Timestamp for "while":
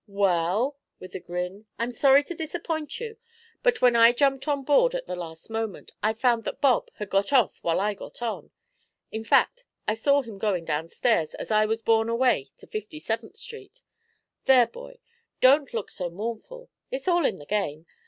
7.61-7.79